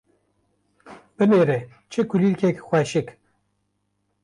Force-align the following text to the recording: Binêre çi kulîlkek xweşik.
Binêre 1.17 1.59
çi 1.91 2.01
kulîlkek 2.09 2.57
xweşik. 2.67 3.07